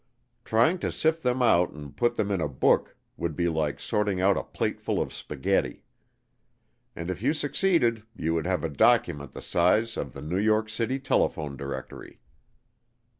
[0.43, 4.19] Trying to sift them out and put them in a book would be like sorting
[4.19, 5.85] out a plateful of spaghetti.
[6.95, 10.69] And if you succeeded you would have a document the size of the New York
[10.69, 12.19] City telephone directory.